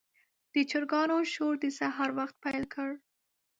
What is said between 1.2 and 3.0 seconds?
شور د سهار وخت پیل کړ.